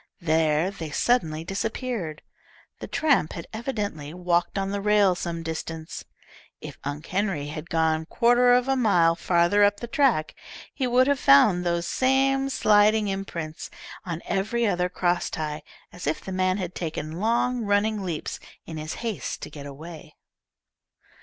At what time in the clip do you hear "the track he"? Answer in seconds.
9.79-10.87